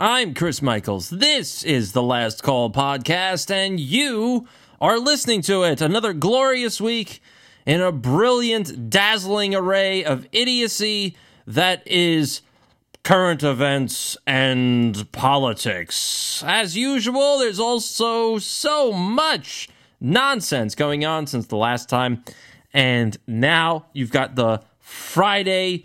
[0.00, 1.10] I'm Chris Michaels.
[1.10, 4.48] This is the Last Call podcast, and you
[4.80, 5.82] are listening to it.
[5.82, 7.20] Another glorious week
[7.66, 11.14] in a brilliant, dazzling array of idiocy
[11.46, 12.40] that is
[13.04, 16.42] current events and politics.
[16.46, 19.68] As usual, there's also so much
[20.00, 22.24] nonsense going on since the last time.
[22.72, 25.84] And now you've got the Friday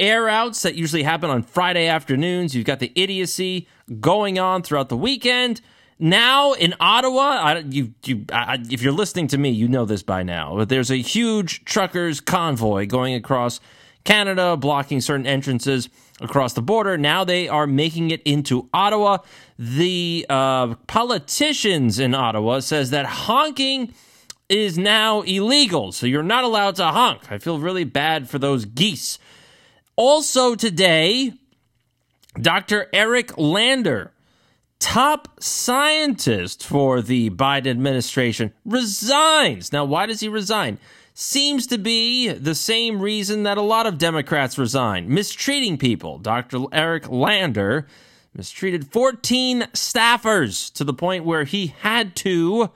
[0.00, 2.54] air outs that usually happen on Friday afternoons.
[2.54, 3.68] You've got the idiocy
[4.00, 5.60] going on throughout the weekend.
[5.98, 10.02] Now in Ottawa, I, you, you, I, if you're listening to me, you know this
[10.02, 10.56] by now.
[10.56, 13.60] But there's a huge truckers convoy going across
[14.04, 15.88] Canada, blocking certain entrances
[16.20, 16.98] across the border.
[16.98, 19.18] Now they are making it into Ottawa.
[19.58, 23.94] The uh, politicians in Ottawa says that honking
[24.48, 27.32] is now illegal, so you're not allowed to honk.
[27.32, 29.18] I feel really bad for those geese.
[29.96, 31.32] Also today,
[32.40, 32.88] Dr.
[32.92, 34.12] Eric Lander,
[34.80, 39.72] top scientist for the Biden administration, resigns.
[39.72, 40.78] Now, why does he resign?
[41.14, 46.18] Seems to be the same reason that a lot of Democrats resign mistreating people.
[46.18, 46.64] Dr.
[46.72, 47.86] Eric Lander
[48.34, 52.70] mistreated 14 staffers to the point where he had to,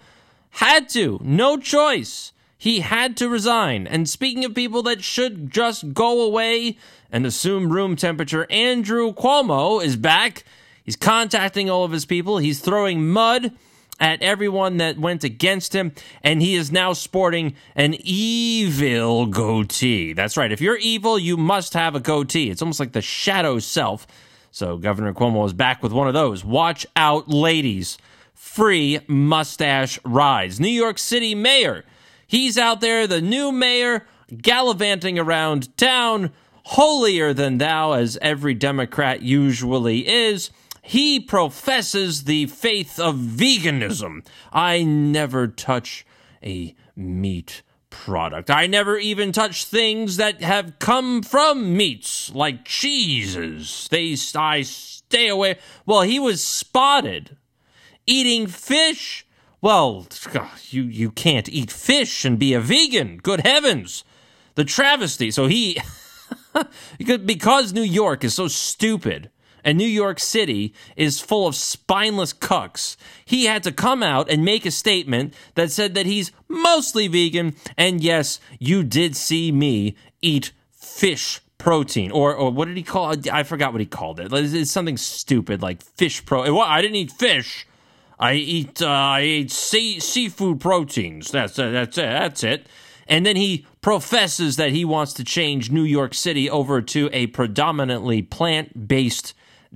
[0.51, 2.33] had to, no choice.
[2.59, 3.87] He had to resign.
[3.87, 6.77] And speaking of people that should just go away
[7.11, 10.43] and assume room temperature, Andrew Cuomo is back.
[10.83, 12.39] He's contacting all of his people.
[12.39, 13.53] He's throwing mud
[14.01, 15.93] at everyone that went against him,
[16.23, 20.13] and he is now sporting an evil goatee.
[20.13, 20.51] That's right.
[20.51, 22.51] If you're evil, you must have a goatee.
[22.51, 24.07] It's almost like the shadow self.
[24.51, 26.45] So Governor Cuomo is back with one of those.
[26.45, 27.99] Watch out, ladies.
[28.35, 30.59] Free mustache rides.
[30.59, 31.85] New York City mayor.
[32.29, 36.31] He's out there, the new mayor, gallivanting around town,
[36.65, 40.51] holier than thou, as every Democrat usually is
[40.83, 44.27] he professes the faith of veganism.
[44.53, 46.07] I never touch
[46.43, 48.51] a meat product.
[48.51, 53.89] I never even touch things that have come from meats, like cheeses.
[53.91, 55.59] They, I stay away.
[55.87, 57.37] Well, he was spotted
[58.07, 59.27] eating fish.
[59.61, 60.07] Well,
[60.71, 63.19] you, you can't eat fish and be a vegan.
[63.19, 64.05] Good heavens.
[64.55, 65.31] The travesty.
[65.31, 65.81] So he,
[66.99, 69.31] because New York is so stupid
[69.65, 74.45] and New York City is full of spineless cucks, he had to come out and
[74.45, 77.55] make a statement that said that he's mostly vegan.
[77.77, 83.11] And yes, you did see me eat fish protein, or or what did he call
[83.11, 83.31] it?
[83.33, 84.33] I forgot what he called it.
[84.33, 86.43] It's something stupid like fish pro.
[86.43, 87.67] Well, I didn't eat fish.
[88.19, 91.31] I eat uh, I ate sea, seafood proteins.
[91.31, 92.03] That's uh, that's it.
[92.03, 92.67] That's it.
[93.07, 97.29] And then he professes that he wants to change New York City over to a
[97.29, 99.35] predominantly plant based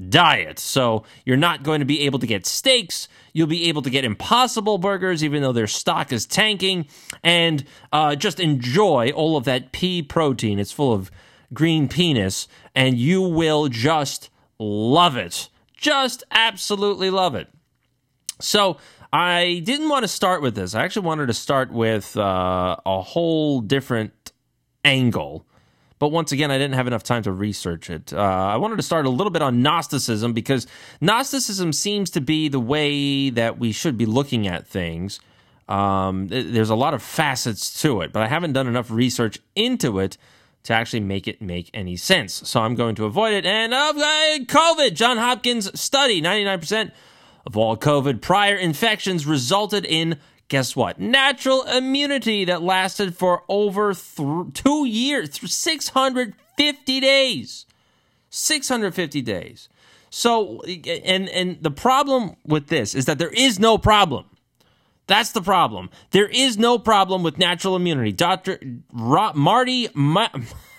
[0.09, 0.59] diet.
[0.59, 3.09] So you're not going to be able to get steaks.
[3.33, 6.87] You'll be able to get Impossible burgers, even though their stock is tanking,
[7.23, 10.59] and uh, just enjoy all of that pea protein.
[10.59, 11.11] It's full of
[11.55, 15.49] green penis, and you will just love it.
[15.77, 17.49] Just absolutely love it.
[18.41, 18.79] So
[19.13, 20.75] I didn't want to start with this.
[20.75, 24.33] I actually wanted to start with uh, a whole different
[24.85, 25.47] angle
[26.03, 28.13] but once again, I didn't have enough time to research it.
[28.13, 30.67] Uh, I wanted to start a little bit on Gnosticism because
[31.01, 35.21] Gnosticism seems to be the way that we should be looking at things.
[35.69, 40.01] Um, there's a lot of facets to it, but I haven't done enough research into
[40.01, 40.19] it
[40.65, 42.49] to actually make it make any sense.
[42.49, 43.47] So I'm going to avoid it.
[43.47, 46.91] And uh, COVID, John Hopkins study 99%
[47.47, 51.01] of all COVID prior infections resulted in guess what?
[51.01, 57.67] Natural immunity that lasted for over th- two years, 650 days.
[58.29, 59.69] 650 days.
[60.11, 64.27] So, and and the problem with this is that there is no problem.
[65.07, 65.89] That's the problem.
[66.11, 68.13] There is no problem with natural immunity.
[68.13, 68.59] Dr.
[68.93, 70.29] Ra- Marty, Ma-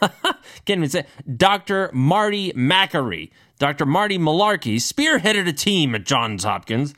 [0.65, 1.05] can't even say,
[1.35, 1.89] Dr.
[1.93, 3.85] Marty Makary, Dr.
[3.85, 6.93] Marty Malarkey spearheaded a team at Johns Hopkins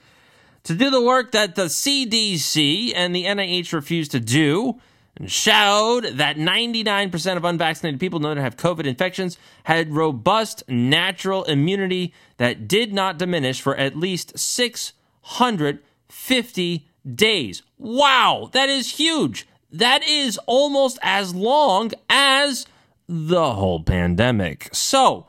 [0.64, 4.80] to do the work that the CDC and the NIH refused to do
[5.18, 11.44] and showed that 99% of unvaccinated people known to have COVID infections had robust natural
[11.46, 17.62] immunity that did not diminish for at least 650 days.
[17.78, 19.48] Wow, that is huge.
[19.72, 22.66] That is almost as long as
[23.08, 24.70] the whole pandemic.
[24.74, 25.28] So,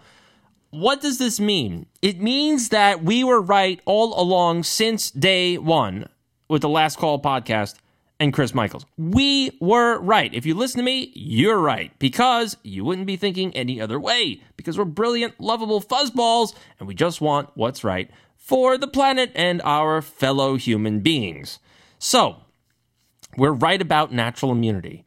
[0.70, 1.86] what does this mean?
[2.02, 6.08] It means that we were right all along since day one
[6.48, 7.76] with the Last Call podcast
[8.18, 8.86] and Chris Michaels.
[8.96, 10.32] We were right.
[10.32, 14.42] If you listen to me, you're right because you wouldn't be thinking any other way
[14.56, 19.60] because we're brilliant, lovable fuzzballs and we just want what's right for the planet and
[19.62, 21.58] our fellow human beings.
[21.98, 22.36] So,
[23.36, 25.04] we're right about natural immunity.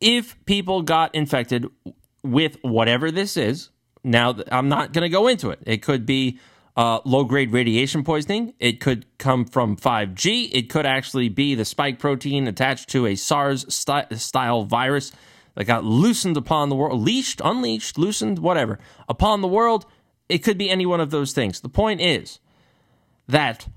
[0.00, 1.66] If people got infected
[2.24, 3.70] with whatever this is,
[4.02, 5.60] now I'm not going to go into it.
[5.64, 6.38] It could be
[6.76, 8.54] uh, low grade radiation poisoning.
[8.58, 10.50] It could come from 5G.
[10.52, 15.12] It could actually be the spike protein attached to a SARS style virus
[15.54, 18.78] that got loosened upon the world, leashed, unleashed, loosened, whatever,
[19.08, 19.86] upon the world.
[20.28, 21.60] It could be any one of those things.
[21.60, 22.40] The point is
[23.28, 23.68] that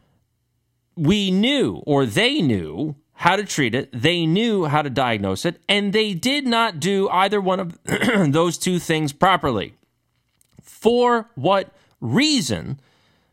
[0.96, 5.60] we knew, or they knew, how to treat it, they knew how to diagnose it,
[5.68, 7.80] and they did not do either one of
[8.32, 9.74] those two things properly.
[10.62, 12.80] For what reason,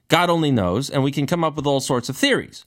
[0.09, 2.65] God only knows, and we can come up with all sorts of theories.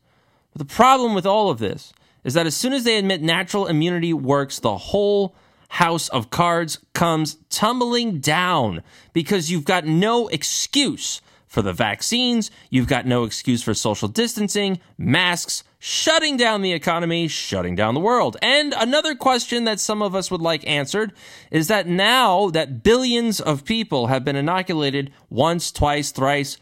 [0.54, 1.92] But the problem with all of this
[2.24, 5.36] is that as soon as they admit natural immunity works, the whole
[5.70, 8.84] house of cards comes tumbling down
[9.14, 14.80] because you've got no excuse for the vaccines, you've got no excuse for social distancing,
[14.98, 18.36] masks, shutting down the economy, shutting down the world.
[18.42, 21.14] And another question that some of us would like answered
[21.50, 26.58] is that now that billions of people have been inoculated once, twice, thrice,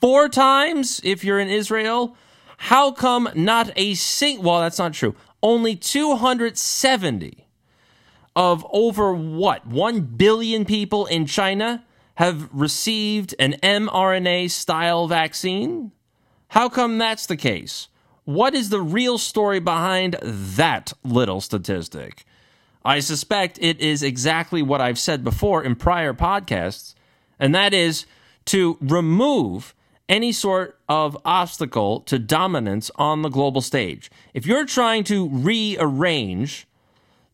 [0.00, 2.16] four times, if you're in Israel,
[2.56, 5.14] how come not a single, Well, that's not true.
[5.42, 7.46] Only 270
[8.34, 9.66] of over what?
[9.66, 11.84] 1 billion people in China
[12.16, 15.92] have received an mRNA style vaccine?
[16.48, 17.88] How come that's the case?
[18.24, 22.24] What is the real story behind that little statistic?
[22.84, 26.94] I suspect it is exactly what I've said before in prior podcasts,
[27.38, 28.06] and that is
[28.46, 29.74] to remove
[30.08, 34.10] any sort of obstacle to dominance on the global stage.
[34.34, 36.66] If you're trying to rearrange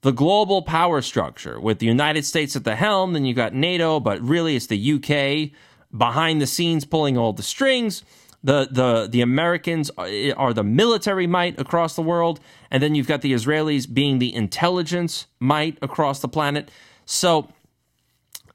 [0.02, 3.12] the global power structure with the United States at the helm.
[3.12, 5.50] Then you got NATO, but really it's the UK
[5.97, 8.02] behind the scenes pulling all the strings.
[8.43, 13.20] The, the, the Americans are the military might across the world, and then you've got
[13.20, 16.70] the Israelis being the intelligence might across the planet.
[17.05, 17.49] So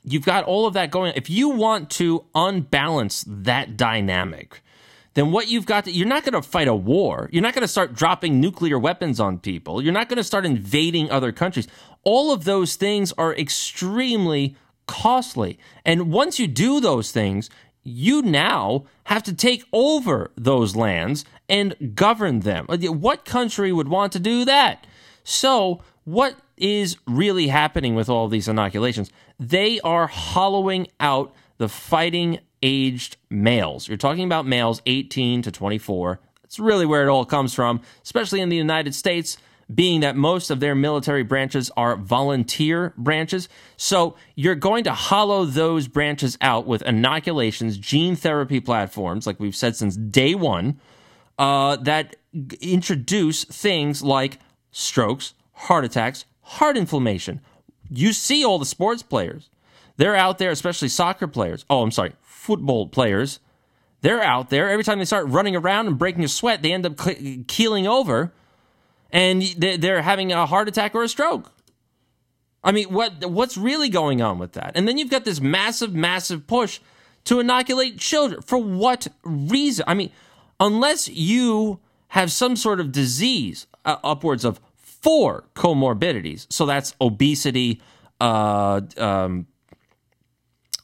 [0.03, 1.13] you've got all of that going.
[1.15, 4.63] If you want to unbalance that dynamic,
[5.15, 7.29] then what you've got to, you're not going to fight a war.
[7.31, 9.81] You're not going to start dropping nuclear weapons on people.
[9.81, 11.67] You're not going to start invading other countries.
[12.03, 14.55] All of those things are extremely
[14.87, 15.57] costly.
[15.85, 17.49] And once you do those things,
[17.83, 22.65] you now have to take over those lands and govern them.
[22.67, 24.85] What country would want to do that?
[25.23, 29.11] So, what is really happening with all these inoculations?
[29.39, 33.87] They are hollowing out the fighting aged males.
[33.87, 36.19] You're talking about males 18 to 24.
[36.41, 39.37] That's really where it all comes from, especially in the United States,
[39.73, 43.49] being that most of their military branches are volunteer branches.
[43.77, 49.55] So you're going to hollow those branches out with inoculations, gene therapy platforms, like we've
[49.55, 50.79] said since day one,
[51.39, 52.15] uh, that
[52.61, 54.39] introduce things like
[54.71, 57.41] strokes, heart attacks, heart inflammation.
[57.89, 59.49] You see all the sports players.
[59.97, 61.65] They're out there, especially soccer players.
[61.69, 62.13] Oh, I'm sorry,
[62.45, 63.39] football players,
[64.01, 64.69] they're out there.
[64.69, 66.97] Every time they start running around and breaking a sweat, they end up
[67.47, 68.31] keeling over
[69.09, 71.51] and they're having a heart attack or a stroke.
[72.63, 74.71] I mean, what what's really going on with that?
[74.75, 76.79] And then you've got this massive, massive push
[77.25, 78.41] to inoculate children.
[78.41, 79.85] For what reason?
[79.87, 80.11] I mean,
[80.59, 81.79] unless you
[82.09, 86.47] have some sort of disease, uh, upwards of four comorbidities.
[86.49, 87.81] So that's obesity,
[88.19, 89.45] uh, um,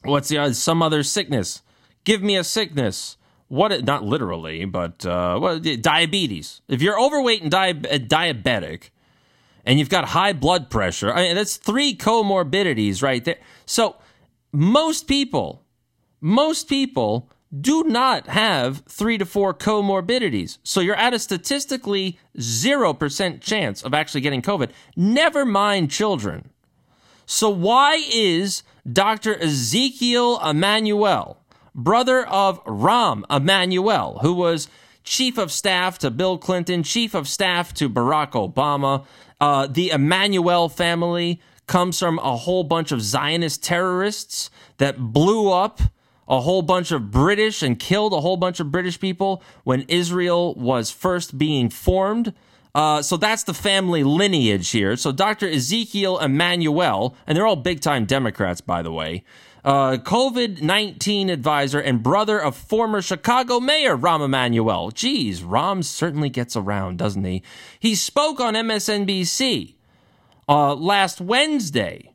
[0.04, 1.62] what's the uh, some other sickness?
[2.04, 3.18] Give me a sickness.
[3.48, 3.84] What?
[3.84, 5.64] Not literally, but uh, what?
[5.82, 6.62] Diabetes.
[6.68, 8.90] If you're overweight and di- uh, diabetic,
[9.66, 13.38] and you've got high blood pressure, I mean, that's three comorbidities right there.
[13.66, 13.98] So
[14.52, 15.64] most people,
[16.20, 17.30] most people
[17.60, 20.58] do not have three to four comorbidities.
[20.64, 24.72] So you're at a statistically 0% chance of actually getting COVID.
[24.96, 26.51] Never mind children.
[27.26, 29.42] So why is Dr.
[29.42, 31.38] Ezekiel Emanuel,
[31.76, 34.68] brother of Rahm Emanuel, who was
[35.04, 39.06] chief of staff to Bill Clinton, chief of staff to Barack Obama.
[39.40, 45.82] Uh, the Emanuel family comes from a whole bunch of Zionist terrorists that blew up
[46.28, 50.54] a whole bunch of British and killed a whole bunch of British people when Israel
[50.56, 52.34] was first being formed.
[52.74, 54.96] Uh, so that's the family lineage here.
[54.96, 55.48] So Dr.
[55.50, 59.24] Ezekiel Emanuel, and they're all big time Democrats, by the way.
[59.64, 64.92] uh, COVID 19 advisor and brother of former Chicago Mayor Rahm Emanuel.
[64.92, 67.44] Geez, Rahm certainly gets around, doesn't he?
[67.80, 69.76] He spoke on MSNBC
[70.50, 72.08] uh, last Wednesday.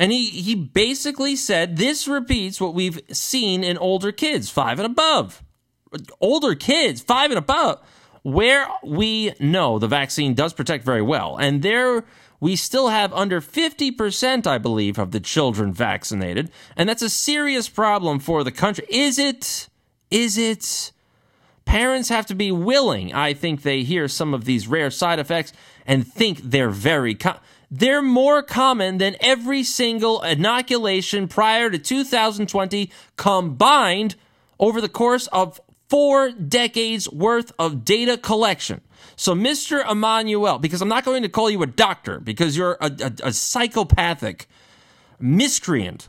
[0.00, 4.86] And he, he basically said this repeats what we've seen in older kids, five and
[4.86, 5.42] above.
[6.20, 7.80] Older kids, five and above,
[8.22, 11.36] where we know the vaccine does protect very well.
[11.36, 12.04] And there
[12.40, 16.50] we still have under 50%, I believe, of the children vaccinated.
[16.76, 18.86] And that's a serious problem for the country.
[18.88, 19.68] Is it?
[20.10, 20.92] Is it?
[21.64, 23.12] Parents have to be willing.
[23.12, 25.52] I think they hear some of these rare side effects
[25.86, 27.14] and think they're very.
[27.14, 27.38] Com-
[27.70, 34.14] they're more common than every single inoculation prior to 2020 combined
[34.58, 38.80] over the course of four decades worth of data collection.
[39.16, 39.88] So, Mr.
[39.90, 43.32] Emanuel, because I'm not going to call you a doctor because you're a, a, a
[43.32, 44.46] psychopathic
[45.18, 46.08] miscreant,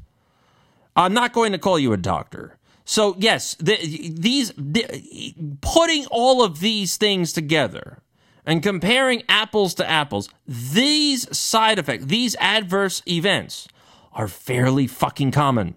[0.96, 2.58] I'm not going to call you a doctor.
[2.86, 8.02] So, yes, the, these the, putting all of these things together
[8.46, 13.68] and comparing apples to apples, these side effects, these adverse events
[14.14, 15.76] are fairly fucking common.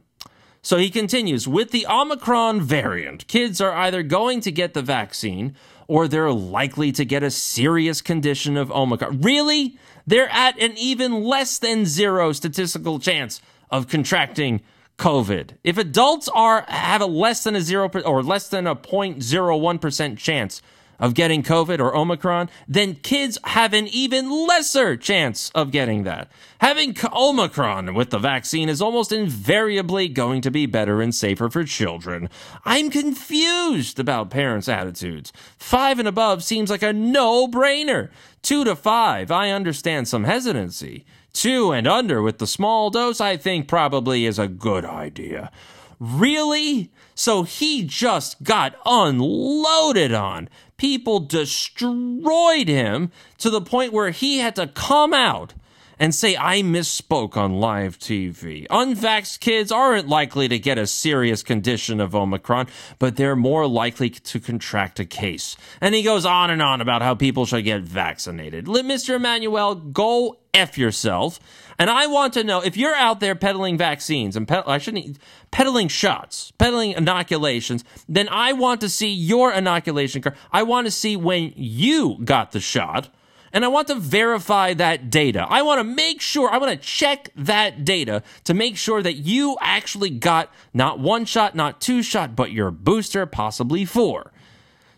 [0.65, 5.57] So he continues with the Omicron variant, kids are either going to get the vaccine
[5.89, 9.21] or they're likely to get a serious condition of Omicron.
[9.23, 9.77] Really?
[10.07, 13.41] They're at an even less than zero statistical chance
[13.71, 14.61] of contracting
[14.99, 15.57] COVID.
[15.65, 20.63] If adults are have a less than a zero or less than a 0.01% chance
[21.03, 26.31] of getting COVID or Omicron, then kids have an even lesser chance of getting that.
[26.61, 31.65] Having Omicron with the vaccine is almost invariably going to be better and safer for
[31.65, 32.31] children.
[32.65, 35.33] I'm confused about parents' attitudes.
[35.59, 38.11] Five and above seems like a no brainer.
[38.41, 41.05] Two to five, I understand some hesitancy.
[41.33, 45.51] Two and under with the small dose, I think probably is a good idea.
[46.05, 46.91] Really?
[47.15, 54.57] So he just got unloaded on people destroyed him to the point where he had
[54.57, 55.55] to come out
[56.01, 58.67] and say, I misspoke on live TV.
[58.67, 62.67] Unvaxxed kids aren't likely to get a serious condition of Omicron,
[62.99, 65.57] but they're more likely to contract a case.
[65.81, 68.67] And he goes on and on about how people should get vaccinated.
[68.67, 69.15] Let Mr.
[69.15, 71.39] Emanuel, go F yourself.
[71.79, 75.19] And I want to know if you're out there peddling vaccines and ped- I shouldn't
[75.51, 80.37] peddling shots, peddling inoculations, then I want to see your inoculation card.
[80.53, 83.09] I want to see when you got the shot.
[83.55, 85.47] And I want to verify that data.
[85.47, 89.15] I want to make sure, I want to check that data to make sure that
[89.15, 94.33] you actually got not one shot, not two shot, but your booster, possibly four.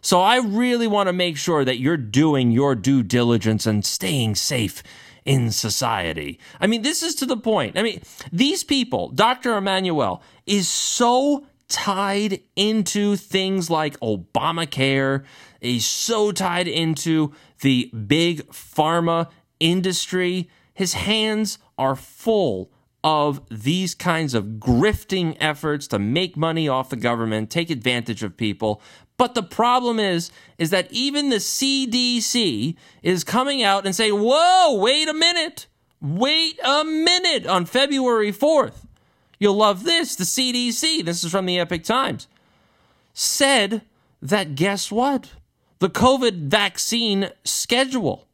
[0.00, 4.36] So I really want to make sure that you're doing your due diligence and staying
[4.36, 4.84] safe
[5.24, 6.38] in society.
[6.60, 7.78] I mean, this is to the point.
[7.78, 8.02] I mean,
[8.32, 9.56] these people, Dr.
[9.56, 15.24] Emanuel, is so tied into things like Obamacare,
[15.60, 20.50] is so tied into the big pharma industry.
[20.74, 22.70] His hands are full
[23.02, 28.34] of these kinds of grifting efforts to make money off the government, take advantage of
[28.36, 28.80] people.
[29.16, 34.76] But the problem is, is that even the CDC is coming out and saying, whoa,
[34.78, 35.66] wait a minute.
[36.00, 38.84] Wait a minute on February 4th.
[39.38, 40.16] You'll love this.
[40.16, 42.26] The CDC, this is from the Epoch Times,
[43.12, 43.82] said
[44.20, 45.32] that guess what?
[45.78, 48.26] The COVID vaccine schedule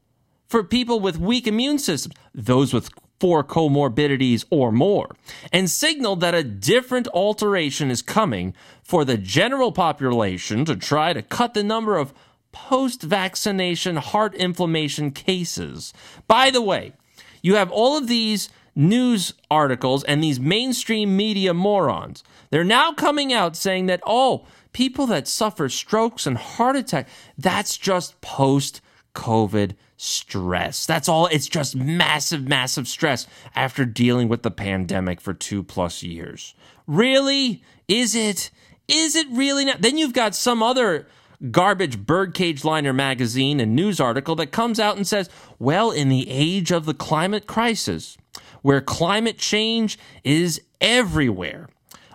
[0.48, 5.14] for people with weak immune systems, those with four comorbidities or more,
[5.52, 11.22] and signaled that a different alteration is coming for the general population to try to
[11.22, 12.14] cut the number of
[12.50, 15.92] post vaccination heart inflammation cases.
[16.26, 16.94] By the way,
[17.42, 22.24] you have all of these news articles and these mainstream media morons.
[22.50, 27.76] They're now coming out saying that, oh, people that suffer strokes and heart attack, that's
[27.76, 28.80] just post
[29.14, 30.86] COVID stress.
[30.86, 31.26] That's all.
[31.26, 36.54] It's just massive, massive stress after dealing with the pandemic for two plus years.
[36.86, 37.62] Really?
[37.86, 38.50] Is it?
[38.88, 39.82] Is it really not?
[39.82, 41.06] Then you've got some other
[41.50, 46.28] garbage birdcage liner magazine and news article that comes out and says, well, in the
[46.28, 48.16] age of the climate crisis,
[48.62, 51.68] where climate change is everywhere,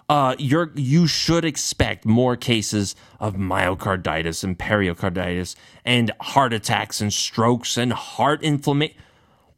[0.07, 7.12] uh, you're you should expect more cases of myocarditis and pericarditis and heart attacks and
[7.12, 8.95] strokes and heart inflammation.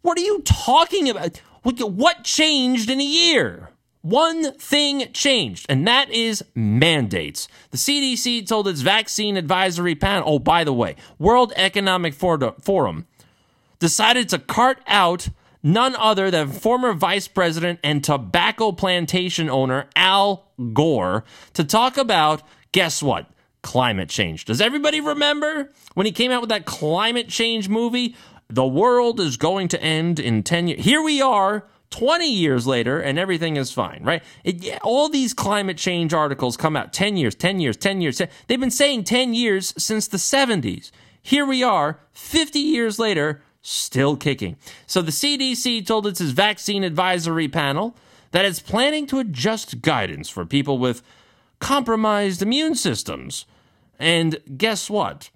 [0.01, 1.41] What are you talking about?
[1.63, 3.69] What changed in a year?
[4.01, 7.49] One thing changed, and that is mandates.
[7.71, 13.05] The CDC told its vaccine advisory panel, oh, by the way, World Economic Forum
[13.79, 15.27] decided to cart out
[15.63, 21.23] none other than former vice president and tobacco plantation owner Al Gore
[21.53, 23.29] to talk about guess what?
[23.63, 24.45] Climate change.
[24.45, 28.15] Does everybody remember when he came out with that climate change movie?
[28.49, 30.85] The world is going to end in 10 years.
[30.85, 34.23] Here we are 20 years later and everything is fine, right?
[34.43, 38.17] It, all these climate change articles come out 10 years, 10 years, 10 years.
[38.17, 40.91] 10, they've been saying 10 years since the 70s.
[41.21, 44.55] Here we are 50 years later, still kicking.
[44.86, 47.95] So the CDC told its vaccine advisory panel
[48.31, 51.01] that it's planning to adjust guidance for people with
[51.59, 53.45] compromised immune systems.
[54.00, 55.31] And guess what?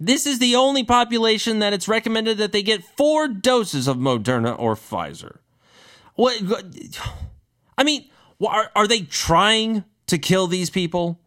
[0.00, 4.58] This is the only population that it's recommended that they get four doses of Moderna
[4.58, 5.38] or Pfizer.
[6.14, 6.40] What?
[7.76, 8.08] I mean,
[8.44, 11.20] are, are they trying to kill these people?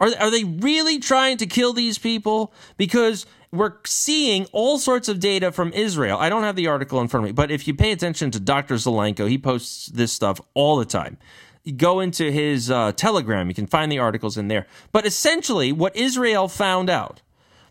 [0.00, 2.52] Are, are they really trying to kill these people?
[2.76, 6.18] Because we're seeing all sorts of data from Israel.
[6.18, 8.40] I don't have the article in front of me, but if you pay attention to
[8.40, 8.76] Dr.
[8.76, 11.18] Zelenko, he posts this stuff all the time.
[11.64, 14.66] You go into his uh, Telegram, you can find the articles in there.
[14.92, 17.22] But essentially, what Israel found out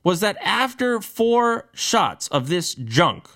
[0.03, 3.27] was that after four shots of this junk,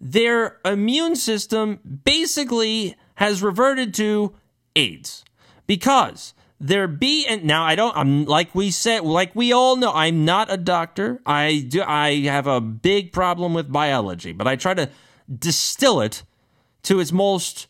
[0.00, 4.34] their immune system basically has reverted to
[4.74, 5.24] AIDS
[5.66, 9.92] because their be and now I don't I'm like we said like we all know
[9.92, 11.20] I'm not a doctor.
[11.24, 14.90] I do I have a big problem with biology, but I try to
[15.38, 16.22] distill it
[16.82, 17.66] to its most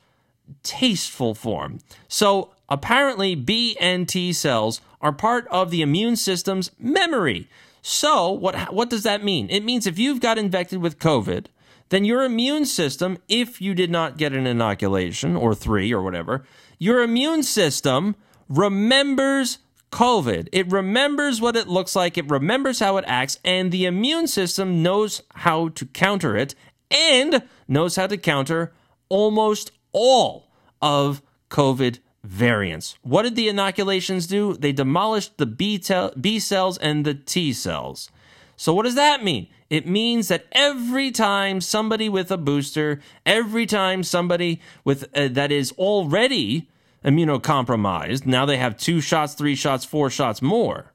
[0.65, 1.79] tasteful form.
[2.09, 7.49] So apparently B and T cells are part of the immune system's memory.
[7.83, 9.49] So, what what does that mean?
[9.51, 11.47] It means if you've got infected with COVID,
[11.89, 16.45] then your immune system, if you did not get an inoculation or 3 or whatever,
[16.79, 18.17] your immune system
[18.51, 19.59] remembers
[19.91, 20.49] COVID.
[20.53, 24.83] It remembers what it looks like, it remembers how it acts, and the immune system
[24.83, 26.55] knows how to counter it
[26.91, 28.73] and knows how to counter
[29.09, 30.51] almost all
[30.83, 32.97] of COVID variants.
[33.03, 34.55] What did the inoculations do?
[34.55, 38.11] They demolished the B, tel- B cells and the T cells.
[38.57, 39.49] So, what does that mean?
[39.71, 45.51] It means that every time somebody with a booster, every time somebody with uh, that
[45.51, 46.69] is already
[47.05, 50.93] immunocompromised, now they have two shots, three shots, four shots more,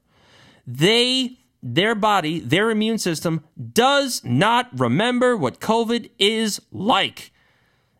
[0.66, 7.32] they their body, their immune system does not remember what COVID is like.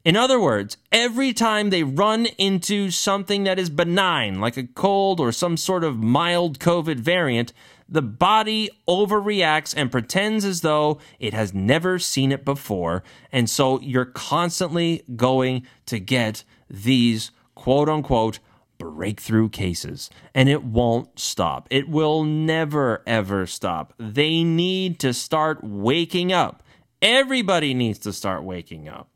[0.04, 5.18] In other words, every time they run into something that is benign, like a cold
[5.18, 7.52] or some sort of mild COVID variant,
[7.88, 13.02] the body overreacts and pretends as though it has never seen it before.
[13.32, 18.38] And so you're constantly going to get these quote unquote
[18.78, 20.08] breakthrough cases.
[20.34, 21.66] And it won't stop.
[21.70, 23.92] It will never, ever stop.
[23.98, 26.62] They need to start waking up.
[27.02, 29.10] Everybody needs to start waking up.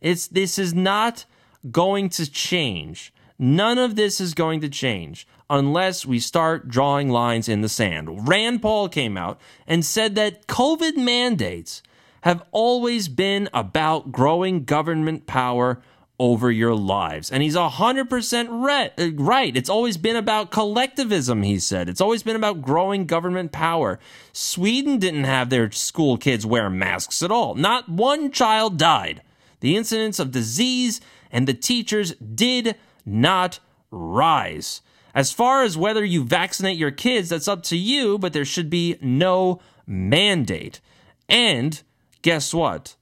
[0.00, 1.26] It's this is not
[1.70, 3.12] going to change.
[3.38, 8.28] None of this is going to change unless we start drawing lines in the sand.
[8.28, 11.82] Rand Paul came out and said that COVID mandates
[12.22, 15.80] have always been about growing government power
[16.20, 17.32] over your lives.
[17.32, 19.56] And he's 100% uh, right.
[19.56, 21.88] It's always been about collectivism, he said.
[21.88, 23.98] It's always been about growing government power.
[24.32, 27.54] Sweden didn't have their school kids wear masks at all.
[27.54, 29.22] Not one child died
[29.60, 34.82] the incidence of disease and the teachers did not rise.
[35.14, 38.70] As far as whether you vaccinate your kids, that's up to you, but there should
[38.70, 40.80] be no mandate.
[41.28, 41.80] And
[42.22, 42.96] guess what?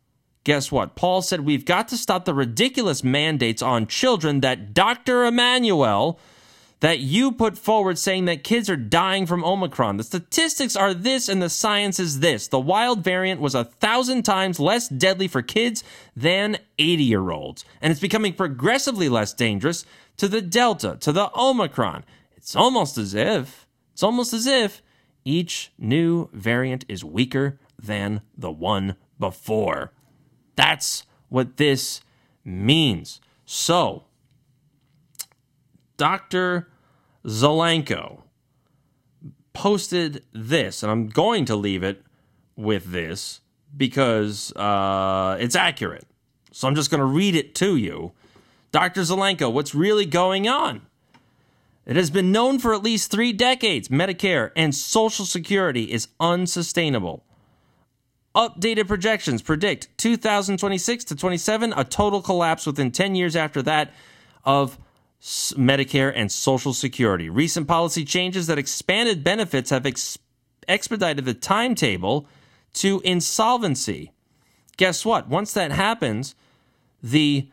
[0.49, 0.95] Guess what?
[0.95, 5.27] Paul said we've got to stop the ridiculous mandates on children that Dr.
[5.27, 6.19] Emanuel
[6.81, 9.99] that you put forward saying that kids are dying from Omicron.
[9.99, 12.49] The statistics are this and the science is this.
[12.49, 15.85] The wild variant was a thousand times less deadly for kids
[16.17, 17.67] than 80 year olds.
[17.83, 19.85] And it's becoming progressively less dangerous
[20.17, 22.07] to the Delta, to the Omicron.
[22.39, 24.81] It's almost as if, it's almost as if
[25.27, 29.93] each new variant is weaker than the one before.
[30.59, 32.01] That's what this
[32.45, 33.21] means.
[33.45, 34.03] So,
[35.97, 36.69] Dr.
[37.25, 38.23] Zelenko
[39.53, 42.03] posted this, and I'm going to leave it
[42.57, 43.41] with this
[43.77, 46.09] because uh, it's accurate.
[46.51, 48.11] So I'm just going to read it to you.
[48.73, 49.03] Dr.
[49.03, 50.83] Zelenko, what's really going on?
[51.87, 57.23] It has been known for at least three decades Medicare and Social Security is unsustainable.
[58.39, 63.93] Updated projections predict 2026 to 27, a total collapse within 10 years after that
[64.45, 64.79] of
[65.21, 67.29] Medicare, and Social Security.
[67.29, 70.19] Recent policy changes that expanded benefits have ex-
[70.69, 72.29] expedited the timetable
[72.75, 74.13] to insolvency.
[74.77, 75.29] guess what?
[75.29, 76.37] Once that happens,
[77.03, 77.49] the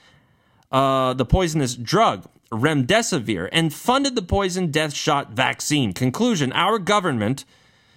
[0.72, 5.92] uh, the poisonous drug, remdesivir, and funded the poison death shot vaccine.
[5.92, 7.46] Conclusion Our government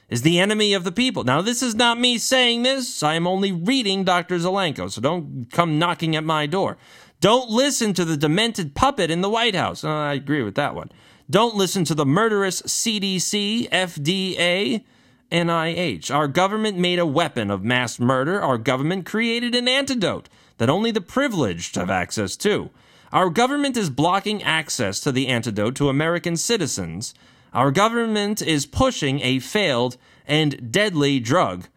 [0.08, 1.24] is the enemy of the people.
[1.24, 3.02] Now, this is not me saying this.
[3.02, 4.38] I am only reading Dr.
[4.38, 6.76] Zelenko, so don't come knocking at my door.
[7.20, 9.82] Don't listen to the demented puppet in the White House.
[9.82, 10.92] Uh, I agree with that one.
[11.28, 14.84] Don't listen to the murderous CDC, FDA,
[15.32, 16.14] NIH.
[16.14, 18.40] Our government made a weapon of mass murder.
[18.40, 22.70] Our government created an antidote that only the privileged have access to.
[23.12, 27.14] Our government is blocking access to the antidote to American citizens
[27.56, 31.68] our government is pushing a failed and deadly drug,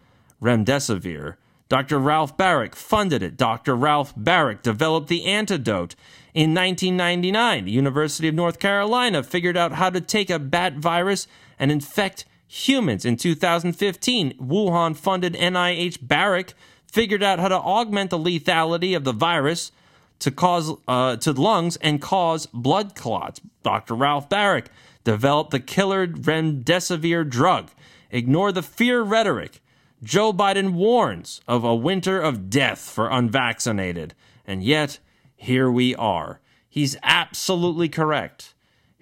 [0.44, 1.38] remdesivir.
[1.70, 1.98] Dr.
[2.00, 3.38] Ralph Baric funded it.
[3.38, 3.78] Dr.
[3.78, 5.96] Ralph Baric developed the antidote.
[6.34, 11.28] In 1999, the University of North Carolina figured out how to take a bat virus
[11.58, 13.06] and infect humans.
[13.06, 16.56] In 2015, Wuhan funded NIH Baric
[16.92, 19.72] figured out how to augment the lethality of the virus
[20.20, 23.39] to cause uh, to lungs and cause blood clots.
[23.63, 23.94] Dr.
[23.94, 24.65] Ralph Baric
[25.04, 27.72] Develop the killer remdesivir drug.
[28.12, 29.62] Ignore the fear rhetoric.
[30.02, 34.14] Joe Biden warns of a winter of death for unvaccinated.
[34.46, 35.00] And yet,
[35.36, 36.40] here we are.
[36.68, 38.54] He's absolutely correct.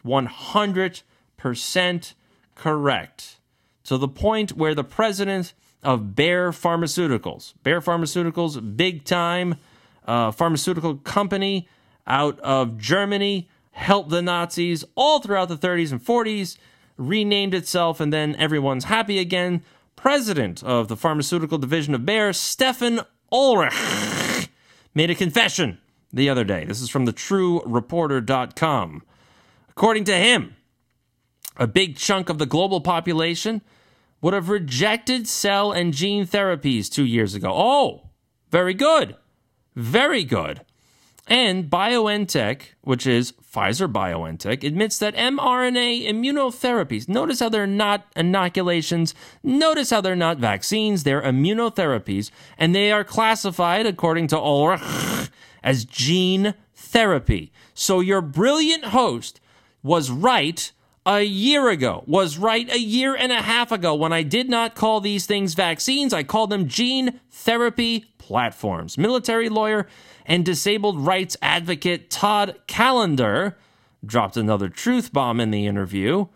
[0.05, 2.13] 100%
[2.55, 3.39] correct.
[3.83, 9.55] To the point where the president of Bayer Pharmaceuticals, Bayer Pharmaceuticals, big time
[10.07, 11.67] uh, pharmaceutical company
[12.05, 16.57] out of Germany, helped the Nazis all throughout the 30s and 40s,
[16.97, 19.63] renamed itself, and then everyone's happy again.
[19.95, 24.49] President of the pharmaceutical division of Bayer, Stefan Oelrich,
[24.95, 25.77] made a confession
[26.11, 26.65] the other day.
[26.65, 29.03] This is from the truereporter.com.
[29.69, 30.55] According to him,
[31.57, 33.61] a big chunk of the global population
[34.21, 37.51] would have rejected cell and gene therapies two years ago.
[37.53, 38.09] Oh,
[38.49, 39.15] very good.
[39.75, 40.61] Very good.
[41.29, 49.13] And BioNTech, which is Pfizer BioNTech, admits that mRNA immunotherapies, notice how they're not inoculations,
[49.43, 55.29] notice how they're not vaccines, they're immunotherapies, and they are classified, according to Oelrich,
[55.63, 57.51] as gene therapy.
[57.73, 59.41] So your brilliant host
[59.83, 60.71] was right
[61.05, 64.75] a year ago, was right a year and a half ago when I did not
[64.75, 66.13] call these things vaccines.
[66.13, 68.97] I called them gene therapy platforms.
[68.97, 69.87] Military lawyer
[70.27, 73.57] and disabled rights advocate Todd Callender
[74.05, 76.27] dropped another truth bomb in the interview,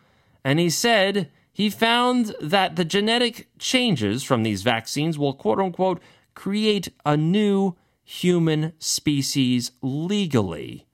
[0.44, 6.02] and he said he found that the genetic changes from these vaccines will quote unquote
[6.34, 10.88] create a new human species legally.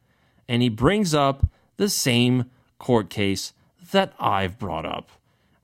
[0.50, 3.54] And he brings up the same court case
[3.92, 5.12] that I've brought up.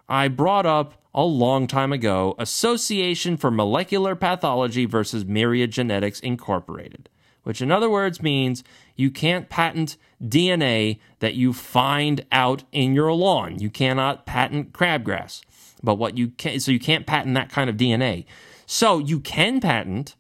[0.07, 7.09] I brought up a long time ago Association for Molecular Pathology versus Myriad Genetics Incorporated
[7.43, 8.63] which in other words means
[8.95, 13.59] you can't patent DNA that you find out in your lawn.
[13.59, 15.41] You cannot patent crabgrass.
[15.81, 18.25] But what you can, so you can't patent that kind of DNA.
[18.65, 20.15] So you can patent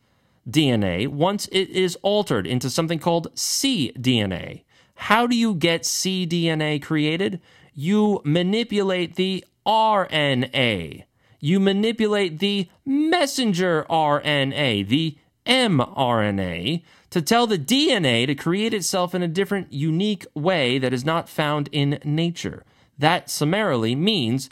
[0.49, 4.63] DNA once it is altered into something called cDNA.
[4.95, 7.41] How do you get cDNA created?
[7.73, 11.05] You manipulate the RNA.
[11.39, 16.83] You manipulate the messenger RNA, the mRNA,
[17.13, 21.29] to tell the DNA to create itself in a different, unique way that is not
[21.29, 22.65] found in nature.
[22.97, 24.49] That summarily means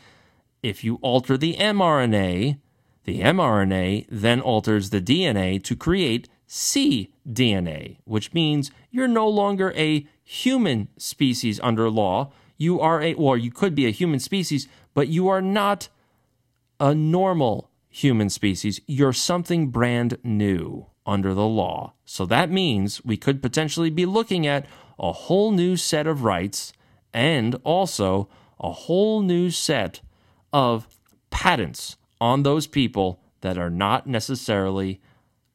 [0.61, 2.59] if you alter the mRNA,
[3.05, 10.05] the mRNA then alters the DNA to create cDNA, which means you're no longer a
[10.23, 12.31] human species under law.
[12.59, 15.89] You are a, or you could be a human species, but you are not
[16.79, 18.79] a normal human species.
[18.85, 21.93] You're something brand new under the law.
[22.05, 24.65] So that means we could potentially be looking at
[24.99, 26.73] a whole new set of rights
[27.13, 30.01] and also a whole new set
[30.53, 30.87] of
[31.29, 35.01] patents on those people that are not necessarily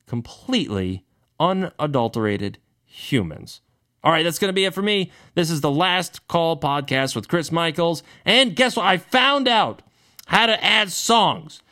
[0.07, 1.05] completely
[1.39, 3.61] unadulterated humans.
[4.03, 5.11] All right, that's going to be it for me.
[5.35, 8.03] This is the last call podcast with Chris Michaels.
[8.25, 8.87] And guess what?
[8.87, 9.83] I found out
[10.27, 11.63] how to add songs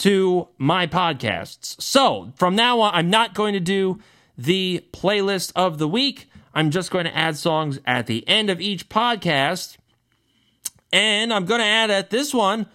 [0.00, 1.80] to my podcasts.
[1.80, 4.00] So from now on, I'm not going to do
[4.36, 6.30] the playlist of the week.
[6.54, 9.76] I'm just going to add songs at the end of each podcast.
[10.92, 12.66] And I'm going to add at this one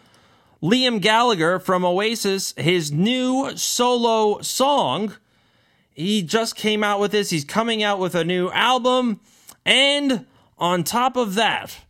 [0.61, 5.15] Liam Gallagher from Oasis, his new solo song.
[5.93, 7.31] He just came out with this.
[7.31, 9.19] He's coming out with a new album.
[9.65, 10.25] And
[10.57, 11.85] on top of that,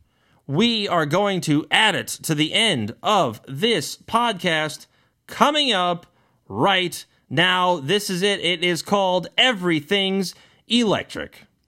[0.47, 4.85] we are going to add it to the end of this podcast
[5.27, 6.05] coming up
[6.47, 7.77] right now.
[7.77, 8.39] This is it.
[8.39, 10.35] It is called Everything's
[10.67, 11.44] Electric.